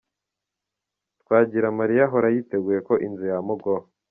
[1.21, 3.87] Twagiramariya ahora yiteguye ko inzu yamugwaho.